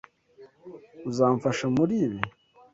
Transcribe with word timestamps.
Uzamfasha 1.09 1.65
muri 1.75 1.93
ibi? 2.05 2.19